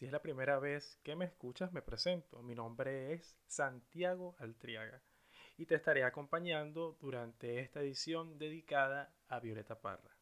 Si 0.00 0.06
es 0.06 0.12
la 0.12 0.22
primera 0.22 0.60
vez 0.60 0.98
que 1.02 1.16
me 1.16 1.24
escuchas, 1.24 1.72
me 1.72 1.82
presento. 1.82 2.40
Mi 2.42 2.54
nombre 2.54 3.12
es 3.12 3.36
Santiago 3.48 4.36
Altriaga 4.38 5.02
y 5.60 5.66
te 5.66 5.74
estaré 5.74 6.04
acompañando 6.04 6.96
durante 7.02 7.60
esta 7.60 7.82
edición 7.82 8.38
dedicada 8.38 9.12
a 9.28 9.40
Violeta 9.40 9.78
Parra. 9.78 10.16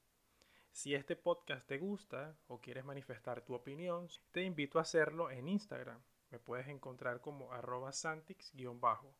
Si 0.73 0.97
este 0.97 1.15
podcast 1.15 1.65
te 1.65 1.79
gusta 1.79 2.37
o 2.49 2.61
quieres 2.61 2.85
manifestar 2.85 3.43
tu 3.43 3.55
opinión, 3.55 4.09
te 4.33 4.43
invito 4.43 4.81
a 4.81 4.83
hacerlo 4.83 5.31
en 5.31 5.47
Instagram. 5.47 6.03
Me 6.31 6.41
puedes 6.41 6.67
encontrar 6.67 7.21
como 7.21 7.53
arroba 7.53 7.93
santix-bajo 7.93 9.15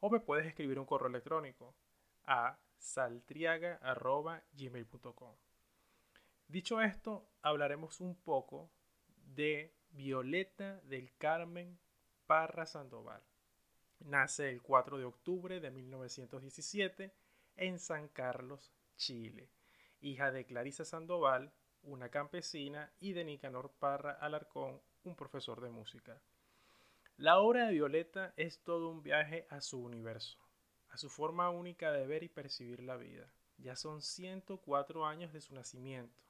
o 0.00 0.08
me 0.08 0.20
puedes 0.20 0.46
escribir 0.46 0.78
un 0.78 0.86
correo 0.86 1.08
electrónico 1.08 1.74
a 2.24 2.58
saltriaga.gmail.com. 2.78 5.34
Dicho 6.46 6.80
esto, 6.80 7.28
hablaremos 7.42 8.00
un 8.00 8.14
poco 8.14 8.70
de 9.34 9.74
Violeta 9.90 10.80
del 10.84 11.12
Carmen 11.18 11.78
Parra 12.26 12.64
Sandoval. 12.64 13.22
Nace 14.00 14.50
el 14.50 14.62
4 14.62 14.98
de 14.98 15.04
octubre 15.04 15.60
de 15.60 15.70
1917 15.70 17.12
en 17.56 17.78
San 17.78 18.08
Carlos, 18.08 18.72
Chile, 18.96 19.50
hija 20.00 20.30
de 20.30 20.46
Clarisa 20.46 20.84
Sandoval, 20.84 21.52
una 21.82 22.08
campesina, 22.08 22.92
y 23.00 23.12
de 23.12 23.24
Nicanor 23.24 23.72
Parra 23.78 24.12
Alarcón, 24.12 24.80
un 25.04 25.16
profesor 25.16 25.60
de 25.60 25.70
música. 25.70 26.20
La 27.16 27.40
obra 27.40 27.66
de 27.66 27.72
Violeta 27.72 28.32
es 28.36 28.62
todo 28.62 28.88
un 28.88 29.02
viaje 29.02 29.46
a 29.50 29.60
su 29.60 29.80
universo, 29.80 30.38
a 30.90 30.96
su 30.96 31.10
forma 31.10 31.50
única 31.50 31.90
de 31.90 32.06
ver 32.06 32.22
y 32.22 32.28
percibir 32.28 32.82
la 32.82 32.96
vida. 32.96 33.28
Ya 33.58 33.74
son 33.74 34.02
104 34.02 35.04
años 35.04 35.32
de 35.32 35.40
su 35.40 35.54
nacimiento. 35.54 36.22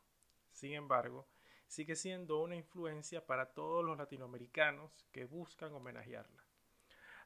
Sin 0.50 0.72
embargo, 0.72 1.28
sigue 1.66 1.94
siendo 1.94 2.40
una 2.40 2.56
influencia 2.56 3.26
para 3.26 3.52
todos 3.52 3.84
los 3.84 3.98
latinoamericanos 3.98 5.04
que 5.12 5.26
buscan 5.26 5.74
homenajearla. 5.74 6.47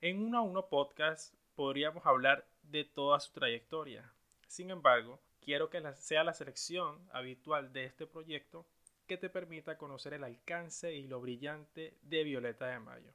En 0.00 0.22
uno 0.22 0.38
a 0.38 0.42
uno 0.42 0.68
podcast 0.68 1.34
podríamos 1.54 2.06
hablar 2.06 2.46
de 2.62 2.84
toda 2.84 3.18
su 3.20 3.32
trayectoria. 3.32 4.12
Sin 4.46 4.70
embargo, 4.70 5.20
quiero 5.40 5.70
que 5.70 5.82
sea 5.94 6.24
la 6.24 6.34
selección 6.34 7.08
habitual 7.12 7.72
de 7.72 7.84
este 7.84 8.06
proyecto 8.06 8.66
que 9.10 9.18
te 9.18 9.28
permita 9.28 9.76
conocer 9.76 10.14
el 10.14 10.22
alcance 10.22 10.94
y 10.94 11.08
lo 11.08 11.20
brillante 11.20 11.98
de 12.02 12.22
Violeta 12.22 12.68
de 12.68 12.78
Mayo. 12.78 13.12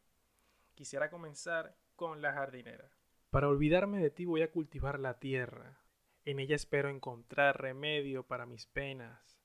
Quisiera 0.74 1.10
comenzar 1.10 1.78
con 1.96 2.22
la 2.22 2.34
jardinera. 2.34 2.92
Para 3.30 3.48
olvidarme 3.48 4.00
de 4.00 4.10
ti 4.10 4.26
voy 4.26 4.42
a 4.42 4.52
cultivar 4.52 5.00
la 5.00 5.20
tierra. 5.20 5.80
En 6.26 6.42
ella 6.42 6.58
espero 6.58 6.90
encontrar 6.90 7.62
remedio 7.62 8.28
para 8.28 8.46
mis 8.46 8.66
penas. 8.66 9.40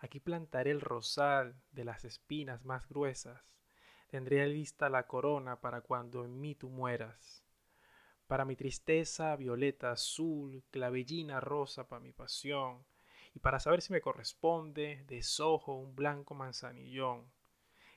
Aquí 0.00 0.18
plantaré 0.18 0.72
el 0.72 0.80
rosal 0.80 1.62
de 1.70 1.84
las 1.84 2.04
espinas 2.04 2.64
más 2.64 2.88
gruesas. 2.88 3.40
Tendré 4.08 4.44
lista 4.48 4.88
la 4.88 5.06
corona 5.06 5.60
para 5.60 5.82
cuando 5.82 6.24
en 6.24 6.40
mí 6.40 6.56
tú 6.56 6.68
mueras. 6.68 7.44
Para 8.26 8.44
mi 8.44 8.56
tristeza, 8.56 9.36
violeta 9.36 9.92
azul, 9.92 10.64
clavellina 10.72 11.38
rosa 11.38 11.86
para 11.86 12.00
mi 12.00 12.12
pasión. 12.12 12.84
Y 13.34 13.40
para 13.40 13.60
saber 13.60 13.82
si 13.82 13.92
me 13.92 14.00
corresponde, 14.00 15.04
desojo 15.06 15.74
un 15.74 15.94
blanco 15.94 16.34
manzanillón. 16.34 17.32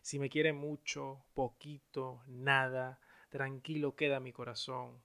Si 0.02 0.20
me 0.20 0.30
quiere 0.30 0.54
mucho, 0.54 1.26
poquito, 1.34 2.22
nada, 2.28 3.00
tranquilo 3.30 3.96
queda 3.96 4.20
mi 4.20 4.32
corazón. 4.32 5.02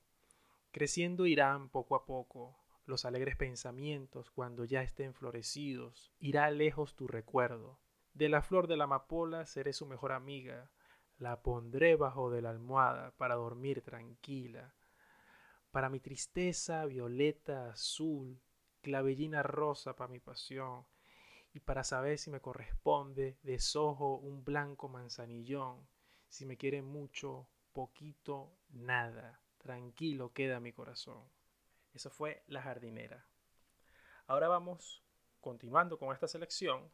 Creciendo 0.71 1.27
irán 1.27 1.69
poco 1.69 1.97
a 1.97 2.05
poco 2.05 2.57
los 2.87 3.05
alegres 3.05 3.37
pensamientos 3.37 4.31
cuando 4.31 4.65
ya 4.65 4.83
estén 4.83 5.15
florecidos. 5.15 6.13
Irá 6.19 6.51
lejos 6.51 6.97
tu 6.97 7.07
recuerdo. 7.07 7.79
De 8.15 8.29
la 8.29 8.43
flor 8.43 8.67
de 8.67 8.77
la 8.77 8.85
amapola 8.85 9.47
seré 9.47 9.73
su 9.73 9.87
mejor 9.87 10.13
amiga. 10.13 10.71
La 11.19 11.41
pondré 11.43 11.97
bajo 11.97 12.31
de 12.31 12.43
la 12.43 12.51
almohada 12.51 13.13
para 13.13 13.37
dormir 13.37 13.83
tranquila. 13.83 14.75
Para 15.71 15.89
mi 15.89 16.01
tristeza, 16.01 16.85
violeta, 16.87 17.71
azul, 17.71 18.41
clavellina 18.81 19.43
rosa 19.43 19.97
para 19.97 20.11
mi 20.11 20.21
pasión. 20.21 20.87
Y 21.53 21.61
para 21.61 21.85
saber 21.85 22.19
si 22.19 22.31
me 22.31 22.41
corresponde, 22.41 23.39
desojo 23.43 24.17
un 24.17 24.45
blanco 24.45 24.89
manzanillón. 24.89 25.89
Si 26.29 26.47
me 26.47 26.57
quiere 26.57 26.83
mucho, 26.83 27.49
poquito, 27.73 28.53
nada. 28.71 29.41
Tranquilo 29.59 30.33
queda 30.33 30.61
mi 30.61 30.73
corazón. 30.73 31.25
Eso 31.93 32.11
fue 32.11 32.43
La 32.47 32.63
jardinera. 32.63 33.27
Ahora 34.27 34.47
vamos, 34.47 35.03
continuando 35.41 35.99
con 35.99 36.15
esta 36.15 36.29
selección, 36.29 36.91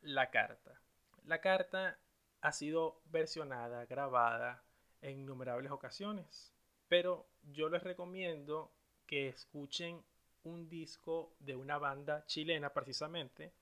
la 0.00 0.30
carta. 0.30 0.80
La 1.24 1.40
carta 1.40 1.98
ha 2.40 2.52
sido 2.52 3.00
versionada, 3.04 3.86
grabada 3.86 4.64
en 5.00 5.20
innumerables 5.20 5.70
ocasiones, 5.70 6.52
pero 6.88 7.28
yo 7.42 7.68
les 7.68 7.84
recomiendo 7.84 8.72
que 9.06 9.28
escuchen 9.28 10.04
un 10.44 10.68
disco 10.68 11.32
de 11.38 11.56
una 11.56 11.78
banda 11.78 12.24
chilena 12.26 12.72
precisamente, 12.72 13.52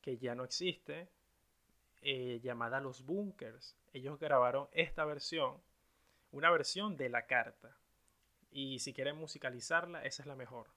que 0.00 0.18
ya 0.18 0.34
no 0.34 0.44
existe, 0.44 1.08
eh, 2.02 2.40
llamada 2.42 2.80
Los 2.80 3.04
Bunkers. 3.04 3.76
Ellos 3.92 4.18
grabaron 4.18 4.68
esta 4.72 5.04
versión, 5.04 5.60
una 6.32 6.50
versión 6.50 6.96
de 6.96 7.08
la 7.08 7.26
carta. 7.26 7.76
Y 8.50 8.78
si 8.78 8.92
quieren 8.92 9.16
musicalizarla, 9.16 10.04
esa 10.04 10.22
es 10.22 10.26
la 10.26 10.36
mejor. 10.36 10.68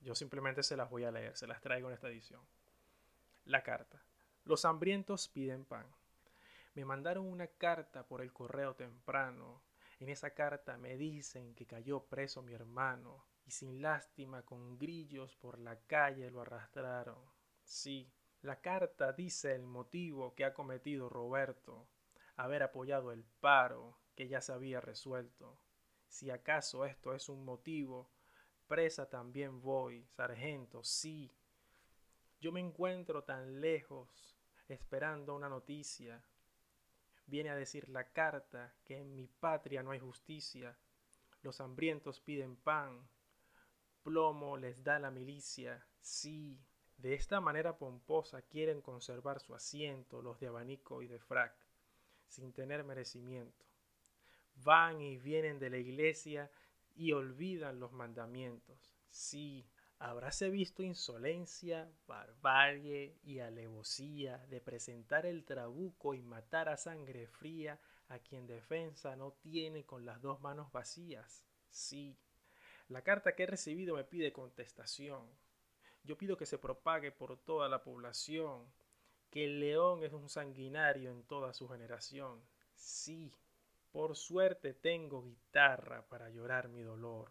Yo 0.00 0.14
simplemente 0.14 0.62
se 0.62 0.76
las 0.76 0.90
voy 0.90 1.04
a 1.04 1.10
leer, 1.10 1.36
se 1.36 1.46
las 1.46 1.60
traigo 1.60 1.88
en 1.88 1.94
esta 1.94 2.08
edición. 2.08 2.40
La 3.44 3.62
carta. 3.62 4.02
Los 4.44 4.64
hambrientos 4.64 5.28
piden 5.28 5.64
pan. 5.64 5.86
Me 6.74 6.84
mandaron 6.84 7.26
una 7.26 7.46
carta 7.46 8.06
por 8.06 8.22
el 8.22 8.32
correo 8.32 8.74
temprano 8.74 9.62
en 10.02 10.08
esa 10.08 10.30
carta 10.30 10.76
me 10.78 10.96
dicen 10.96 11.54
que 11.54 11.64
cayó 11.64 12.00
preso 12.02 12.42
mi 12.42 12.54
hermano 12.54 13.24
y 13.44 13.50
sin 13.50 13.82
lástima 13.82 14.42
con 14.42 14.78
grillos 14.78 15.36
por 15.36 15.58
la 15.58 15.80
calle 15.86 16.30
lo 16.30 16.40
arrastraron. 16.40 17.18
Sí, 17.64 18.12
la 18.42 18.60
carta 18.60 19.12
dice 19.12 19.54
el 19.54 19.66
motivo 19.66 20.34
que 20.34 20.44
ha 20.44 20.52
cometido 20.52 21.08
Roberto, 21.08 21.88
haber 22.36 22.62
apoyado 22.62 23.12
el 23.12 23.24
paro 23.24 23.98
que 24.14 24.28
ya 24.28 24.40
se 24.40 24.52
había 24.52 24.80
resuelto. 24.80 25.58
Si 26.08 26.30
acaso 26.30 26.84
esto 26.84 27.14
es 27.14 27.28
un 27.28 27.44
motivo, 27.44 28.10
presa 28.66 29.08
también 29.08 29.60
voy, 29.60 30.06
sargento, 30.08 30.82
sí. 30.82 31.32
Yo 32.40 32.52
me 32.52 32.60
encuentro 32.60 33.22
tan 33.24 33.60
lejos, 33.60 34.36
esperando 34.68 35.34
una 35.34 35.48
noticia, 35.48 36.22
viene 37.26 37.50
a 37.50 37.56
decir 37.56 37.88
la 37.88 38.12
carta 38.12 38.74
que 38.84 38.98
en 38.98 39.14
mi 39.14 39.26
patria 39.26 39.82
no 39.82 39.92
hay 39.92 40.00
justicia, 40.00 40.76
los 41.42 41.60
hambrientos 41.60 42.20
piden 42.20 42.56
pan, 42.56 43.08
plomo 44.02 44.56
les 44.56 44.82
da 44.84 44.98
la 44.98 45.10
milicia, 45.10 45.86
sí, 46.00 46.60
de 46.98 47.14
esta 47.14 47.40
manera 47.40 47.78
pomposa 47.78 48.42
quieren 48.42 48.80
conservar 48.82 49.40
su 49.40 49.54
asiento 49.54 50.22
los 50.22 50.38
de 50.40 50.48
abanico 50.48 51.02
y 51.02 51.08
de 51.08 51.18
frac, 51.18 51.54
sin 52.28 52.52
tener 52.52 52.84
merecimiento. 52.84 53.64
van 54.64 55.00
y 55.00 55.18
vienen 55.18 55.58
de 55.58 55.70
la 55.70 55.76
iglesia 55.78 56.50
y 56.94 57.12
olvidan 57.12 57.80
los 57.80 57.92
mandamientos. 57.92 58.94
Sí, 59.10 59.66
habráse 59.98 60.50
visto 60.50 60.82
insolencia, 60.82 61.90
barbarie 62.06 63.18
y 63.22 63.40
alevosía 63.40 64.38
de 64.48 64.60
presentar 64.60 65.26
el 65.26 65.44
trabuco 65.44 66.14
y 66.14 66.22
matar 66.22 66.68
a 66.68 66.76
sangre 66.76 67.26
fría 67.26 67.78
a 68.08 68.18
quien 68.18 68.46
defensa 68.46 69.16
no 69.16 69.32
tiene 69.32 69.84
con 69.84 70.04
las 70.04 70.20
dos 70.22 70.40
manos 70.40 70.70
vacías. 70.72 71.42
Sí, 71.70 72.16
la 72.92 73.02
carta 73.02 73.34
que 73.34 73.44
he 73.44 73.46
recibido 73.46 73.96
me 73.96 74.04
pide 74.04 74.32
contestación. 74.32 75.26
Yo 76.04 76.18
pido 76.18 76.36
que 76.36 76.46
se 76.46 76.58
propague 76.58 77.10
por 77.10 77.38
toda 77.38 77.68
la 77.68 77.82
población, 77.82 78.66
que 79.30 79.44
el 79.44 79.60
león 79.60 80.04
es 80.04 80.12
un 80.12 80.28
sanguinario 80.28 81.10
en 81.10 81.22
toda 81.22 81.54
su 81.54 81.68
generación. 81.68 82.42
Sí, 82.74 83.32
por 83.92 84.16
suerte 84.16 84.74
tengo 84.74 85.22
guitarra 85.22 86.02
para 86.08 86.28
llorar 86.28 86.68
mi 86.68 86.82
dolor. 86.82 87.30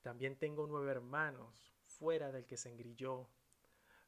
También 0.00 0.36
tengo 0.36 0.66
nueve 0.66 0.90
hermanos, 0.90 1.74
fuera 1.84 2.32
del 2.32 2.46
que 2.46 2.56
se 2.56 2.70
engrilló. 2.70 3.28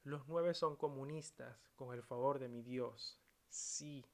Los 0.03 0.27
nueve 0.29 0.55
son 0.55 0.77
comunistas, 0.77 1.71
con 1.77 1.95
el 1.95 2.03
favor 2.03 2.39
de 2.39 2.49
mi 2.49 2.63
Dios. 2.63 3.21
Sí, 3.49 4.05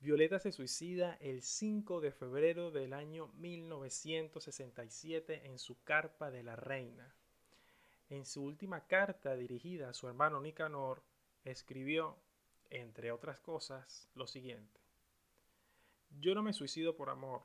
Violeta 0.00 0.38
se 0.38 0.52
suicida 0.52 1.16
el 1.20 1.42
5 1.42 2.00
de 2.00 2.12
febrero 2.12 2.70
del 2.70 2.92
año 2.92 3.32
1967 3.34 5.46
en 5.46 5.58
su 5.58 5.82
carpa 5.82 6.30
de 6.30 6.44
la 6.44 6.54
reina. 6.54 7.12
En 8.08 8.24
su 8.24 8.44
última 8.44 8.86
carta 8.86 9.34
dirigida 9.34 9.88
a 9.88 9.94
su 9.94 10.06
hermano 10.06 10.40
Nicanor, 10.40 11.02
escribió, 11.44 12.16
entre 12.70 13.10
otras 13.10 13.40
cosas, 13.40 14.08
lo 14.14 14.28
siguiente. 14.28 14.80
Yo 16.20 16.36
no 16.36 16.44
me 16.44 16.52
suicido 16.52 16.94
por 16.94 17.10
amor, 17.10 17.42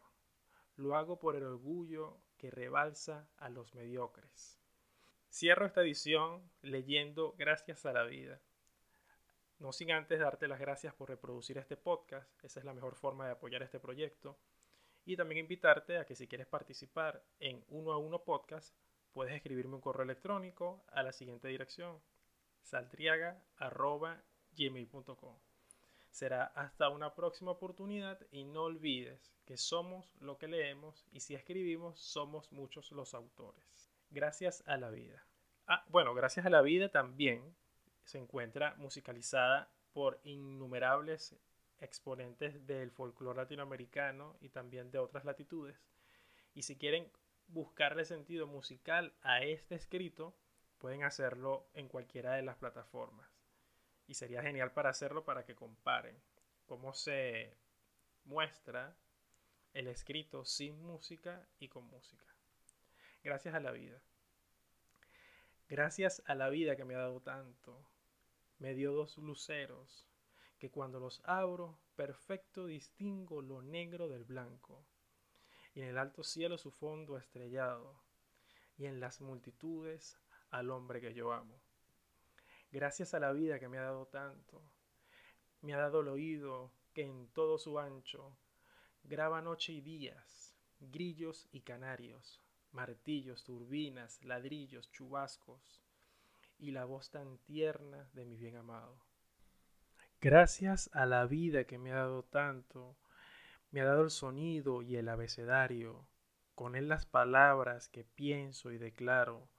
lo 0.77 0.95
hago 0.95 1.17
por 1.17 1.35
el 1.35 1.41
orgullo 1.43 2.19
que 2.37 2.51
rebalsa 2.51 3.27
a 3.37 3.49
los 3.49 3.73
mediocres. 3.73 4.59
Cierro 5.31 5.65
esta 5.65 5.81
edición 5.81 6.47
leyendo 6.61 7.33
Gracias 7.35 7.83
a 7.87 7.93
la 7.93 8.03
vida. 8.03 8.39
No 9.63 9.71
sin 9.71 9.91
antes 9.93 10.19
darte 10.19 10.49
las 10.49 10.59
gracias 10.59 10.93
por 10.93 11.07
reproducir 11.07 11.57
este 11.57 11.77
podcast, 11.77 12.29
esa 12.43 12.59
es 12.59 12.65
la 12.65 12.73
mejor 12.73 12.95
forma 12.95 13.27
de 13.27 13.31
apoyar 13.31 13.63
este 13.63 13.79
proyecto. 13.79 14.37
Y 15.05 15.15
también 15.15 15.39
invitarte 15.39 15.97
a 15.97 16.05
que 16.05 16.15
si 16.15 16.27
quieres 16.27 16.47
participar 16.47 17.23
en 17.39 17.63
uno 17.69 17.93
a 17.93 17.97
uno 17.97 18.25
podcast, 18.25 18.75
puedes 19.13 19.33
escribirme 19.33 19.75
un 19.75 19.81
correo 19.81 20.03
electrónico 20.03 20.83
a 20.91 21.01
la 21.01 21.13
siguiente 21.13 21.47
dirección, 21.47 22.01
saltriaga.gmail.com. 22.61 25.39
Será 26.11 26.43
hasta 26.43 26.89
una 26.89 27.15
próxima 27.15 27.51
oportunidad 27.51 28.19
y 28.31 28.43
no 28.43 28.63
olvides 28.63 29.33
que 29.45 29.55
somos 29.55 30.13
lo 30.19 30.37
que 30.37 30.49
leemos 30.49 31.05
y 31.09 31.21
si 31.21 31.35
escribimos 31.35 32.01
somos 32.01 32.51
muchos 32.51 32.91
los 32.91 33.13
autores. 33.13 33.93
Gracias 34.09 34.61
a 34.67 34.75
la 34.75 34.89
vida. 34.89 35.25
Ah, 35.67 35.85
bueno, 35.87 36.13
gracias 36.13 36.45
a 36.45 36.49
la 36.49 36.61
vida 36.61 36.89
también 36.89 37.55
se 38.03 38.17
encuentra 38.17 38.75
musicalizada 38.75 39.69
por 39.93 40.19
innumerables 40.23 41.35
exponentes 41.79 42.65
del 42.65 42.91
folclore 42.91 43.37
latinoamericano 43.37 44.37
y 44.41 44.49
también 44.49 44.91
de 44.91 44.99
otras 44.99 45.25
latitudes. 45.25 45.77
Y 46.53 46.63
si 46.63 46.77
quieren 46.77 47.11
buscarle 47.47 48.05
sentido 48.05 48.47
musical 48.47 49.13
a 49.21 49.41
este 49.41 49.75
escrito, 49.75 50.35
pueden 50.77 51.03
hacerlo 51.03 51.67
en 51.73 51.87
cualquiera 51.87 52.33
de 52.33 52.43
las 52.43 52.57
plataformas 52.57 53.27
y 54.07 54.15
sería 54.15 54.41
genial 54.41 54.71
para 54.71 54.89
hacerlo 54.89 55.23
para 55.23 55.45
que 55.45 55.55
comparen 55.55 56.15
cómo 56.65 56.93
se 56.93 57.55
muestra 58.25 58.95
el 59.73 59.87
escrito 59.87 60.45
sin 60.45 60.81
música 60.81 61.47
y 61.59 61.67
con 61.67 61.85
música. 61.85 62.25
Gracias 63.23 63.55
a 63.55 63.59
la 63.59 63.71
vida. 63.71 64.01
Gracias 65.69 66.21
a 66.25 66.35
la 66.35 66.49
vida 66.49 66.75
que 66.75 66.85
me 66.85 66.95
ha 66.95 66.99
dado 66.99 67.21
tanto. 67.21 67.92
Me 68.59 68.73
dio 68.73 68.93
dos 68.93 69.17
luceros 69.17 70.07
que 70.59 70.71
cuando 70.71 70.99
los 70.99 71.21
abro 71.25 71.79
perfecto 71.95 72.65
distingo 72.65 73.41
lo 73.41 73.61
negro 73.61 74.07
del 74.07 74.23
blanco 74.23 74.85
y 75.73 75.81
en 75.81 75.87
el 75.87 75.97
alto 75.97 76.23
cielo 76.23 76.57
su 76.57 76.71
fondo 76.71 77.17
estrellado 77.17 78.01
y 78.77 78.85
en 78.85 78.99
las 78.99 79.21
multitudes 79.21 80.17
al 80.51 80.69
hombre 80.69 81.01
que 81.01 81.13
yo 81.13 81.33
amo. 81.33 81.59
Gracias 82.71 83.13
a 83.13 83.19
la 83.19 83.31
vida 83.33 83.59
que 83.59 83.67
me 83.67 83.77
ha 83.77 83.83
dado 83.83 84.07
tanto, 84.07 84.63
me 85.61 85.73
ha 85.73 85.77
dado 85.77 86.01
el 86.01 86.07
oído 86.07 86.71
que 86.93 87.03
en 87.03 87.27
todo 87.29 87.57
su 87.57 87.79
ancho 87.79 88.37
graba 89.03 89.41
noche 89.41 89.73
y 89.73 89.81
días, 89.81 90.55
grillos 90.79 91.47
y 91.51 91.61
canarios, 91.61 92.41
martillos, 92.71 93.43
turbinas, 93.43 94.23
ladrillos, 94.23 94.91
chubascos, 94.91 95.81
y 96.57 96.71
la 96.71 96.85
voz 96.85 97.09
tan 97.09 97.37
tierna 97.39 98.09
de 98.13 98.25
mi 98.25 98.37
bien 98.37 98.55
amado. 98.55 98.97
Gracias 100.21 100.89
a 100.93 101.05
la 101.05 101.25
vida 101.25 101.65
que 101.65 101.77
me 101.77 101.91
ha 101.91 101.95
dado 101.95 102.23
tanto, 102.23 102.95
me 103.71 103.81
ha 103.81 103.85
dado 103.85 104.03
el 104.03 104.11
sonido 104.11 104.81
y 104.81 104.95
el 104.95 105.09
abecedario, 105.09 106.07
con 106.55 106.75
él 106.75 106.87
las 106.87 107.05
palabras 107.05 107.89
que 107.89 108.03
pienso 108.03 108.71
y 108.71 108.77
declaro, 108.77 109.49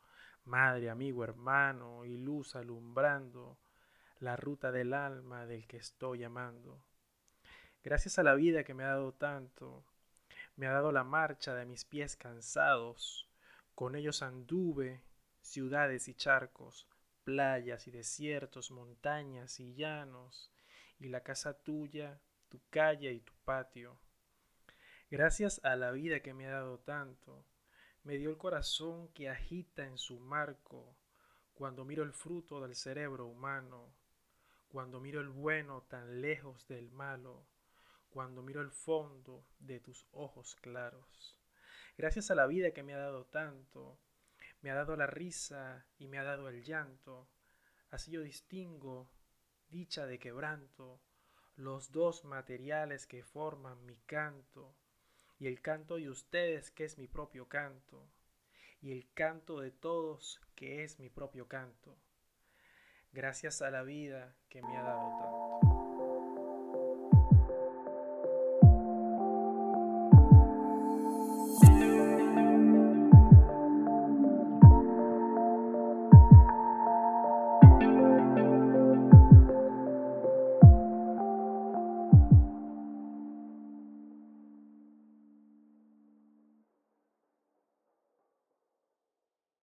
madre, 0.44 0.90
amigo, 0.90 1.24
hermano 1.24 2.04
y 2.04 2.16
luz 2.16 2.56
alumbrando 2.56 3.58
la 4.20 4.36
ruta 4.36 4.72
del 4.72 4.94
alma 4.94 5.46
del 5.46 5.66
que 5.66 5.76
estoy 5.76 6.24
amando. 6.24 6.82
Gracias 7.82 8.18
a 8.18 8.22
la 8.22 8.34
vida 8.34 8.64
que 8.64 8.72
me 8.72 8.84
ha 8.84 8.88
dado 8.88 9.12
tanto, 9.12 9.84
me 10.56 10.66
ha 10.66 10.72
dado 10.72 10.92
la 10.92 11.04
marcha 11.04 11.54
de 11.54 11.66
mis 11.66 11.84
pies 11.84 12.16
cansados, 12.16 13.28
con 13.74 13.96
ellos 13.96 14.22
anduve 14.22 15.02
ciudades 15.44 16.08
y 16.08 16.14
charcos, 16.14 16.88
playas 17.22 17.86
y 17.86 17.90
desiertos, 17.90 18.70
montañas 18.70 19.60
y 19.60 19.74
llanos, 19.74 20.50
y 20.98 21.08
la 21.08 21.22
casa 21.22 21.54
tuya, 21.62 22.20
tu 22.48 22.60
calle 22.70 23.12
y 23.12 23.20
tu 23.20 23.32
patio. 23.44 23.98
Gracias 25.10 25.60
a 25.64 25.76
la 25.76 25.90
vida 25.92 26.20
que 26.20 26.34
me 26.34 26.46
ha 26.46 26.52
dado 26.52 26.78
tanto, 26.78 27.46
me 28.02 28.16
dio 28.16 28.30
el 28.30 28.38
corazón 28.38 29.08
que 29.08 29.28
agita 29.28 29.86
en 29.86 29.98
su 29.98 30.18
marco 30.18 30.96
cuando 31.54 31.84
miro 31.84 32.02
el 32.02 32.12
fruto 32.12 32.60
del 32.60 32.74
cerebro 32.74 33.26
humano, 33.26 33.94
cuando 34.68 35.00
miro 35.00 35.20
el 35.20 35.28
bueno 35.28 35.82
tan 35.82 36.20
lejos 36.20 36.66
del 36.66 36.90
malo, 36.90 37.46
cuando 38.10 38.42
miro 38.42 38.60
el 38.60 38.72
fondo 38.72 39.46
de 39.58 39.78
tus 39.78 40.06
ojos 40.12 40.56
claros. 40.56 41.38
Gracias 41.96 42.30
a 42.30 42.34
la 42.34 42.46
vida 42.46 42.72
que 42.72 42.82
me 42.82 42.94
ha 42.94 42.98
dado 42.98 43.24
tanto, 43.26 43.98
me 44.64 44.70
ha 44.70 44.74
dado 44.76 44.96
la 44.96 45.06
risa 45.06 45.84
y 45.98 46.08
me 46.08 46.18
ha 46.18 46.24
dado 46.24 46.48
el 46.48 46.64
llanto, 46.64 47.28
así 47.90 48.12
yo 48.12 48.22
distingo 48.22 49.10
dicha 49.68 50.06
de 50.06 50.18
quebranto, 50.18 51.02
los 51.56 51.92
dos 51.92 52.24
materiales 52.24 53.06
que 53.06 53.22
forman 53.22 53.84
mi 53.84 53.98
canto, 54.06 54.74
y 55.38 55.48
el 55.48 55.60
canto 55.60 55.96
de 55.96 56.08
ustedes 56.08 56.70
que 56.70 56.84
es 56.84 56.96
mi 56.96 57.08
propio 57.08 57.46
canto, 57.46 58.08
y 58.80 58.92
el 58.92 59.12
canto 59.12 59.60
de 59.60 59.70
todos 59.70 60.40
que 60.54 60.82
es 60.82 60.98
mi 60.98 61.10
propio 61.10 61.46
canto, 61.46 61.98
gracias 63.12 63.60
a 63.60 63.70
la 63.70 63.82
vida 63.82 64.34
que 64.48 64.62
me 64.62 64.78
ha 64.78 64.82
dado 64.82 65.60
tanto. 65.60 65.73